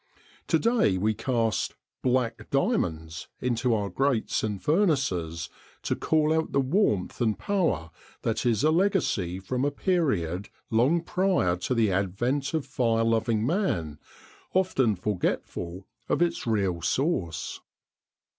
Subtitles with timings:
[0.47, 5.47] To day we cast "black diamonds" into our grates and furnaces,
[5.83, 7.91] to call out the warmth and power
[8.23, 13.45] that is a legacy from a period long prior to the advent of fire loving
[13.45, 13.99] man,
[14.55, 17.59] often forgetful of its real source.